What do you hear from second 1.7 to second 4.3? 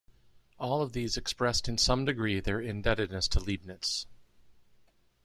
some degree their indebtedness to Leibniz.